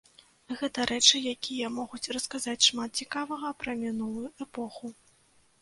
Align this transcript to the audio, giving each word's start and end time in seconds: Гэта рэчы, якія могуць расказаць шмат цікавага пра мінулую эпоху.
Гэта 0.61 0.85
рэчы, 0.91 1.19
якія 1.33 1.67
могуць 1.75 2.11
расказаць 2.17 2.67
шмат 2.71 2.91
цікавага 3.05 3.55
пра 3.63 3.77
мінулую 3.83 4.27
эпоху. 4.49 4.95